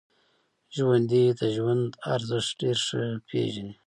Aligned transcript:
ژوندي 0.75 1.23
د 1.39 1.41
ژوند 1.55 1.87
ارزښت 2.13 2.51
ډېر 2.59 2.77
ښه 2.87 3.03
پېژني 3.27 3.73